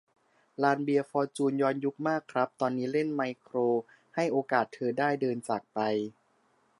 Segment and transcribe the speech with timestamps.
[0.63, 3.57] ลานเบียร์ฟอร์จูนย้อนยุคมากครับ ตอนนี้เล่นไมโคร
[4.15, 5.79] "ให้โอกาสเธอ ได้เดินจากไป"